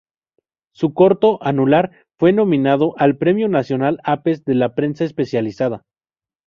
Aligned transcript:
Su 0.73 0.95
corto 0.95 1.37
"Anular" 1.43 1.91
fue 2.17 2.33
nominado 2.33 2.95
al 2.97 3.17
premio 3.19 3.47
nacional 3.49 3.99
Apes 4.03 4.43
de 4.45 4.55
la 4.55 4.73
prensa 4.73 5.03
especializada. 5.03 5.83